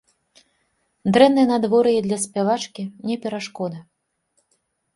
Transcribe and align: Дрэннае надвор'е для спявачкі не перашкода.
Дрэннае 1.17 1.43
надвор'е 1.51 1.99
для 2.07 2.17
спявачкі 2.25 2.83
не 3.11 3.15
перашкода. 3.27 3.79